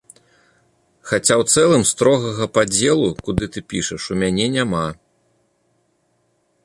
Хаця 1.09 1.35
ў 1.41 1.55
цэлым 1.55 1.83
строгага 1.91 2.45
падзелу, 2.59 3.07
куды 3.27 3.45
ты 3.57 3.63
пішаш, 3.75 4.01
у 4.17 4.21
мяне 4.25 4.47
няма. 4.59 4.85